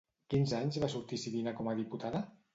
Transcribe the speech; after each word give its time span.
Quins 0.33 0.53
anys 0.59 0.79
va 0.85 0.89
sortir 0.95 1.21
Sibina 1.25 1.55
com 1.61 1.71
a 1.75 1.79
diputada? 1.83 2.25